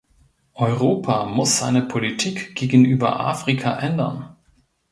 Europa 0.55 1.25
muss 1.27 1.59
seine 1.59 1.83
Politik 1.83 2.55
gegenüber 2.55 3.19
Afrika 3.19 3.77
ändern. 3.77 4.35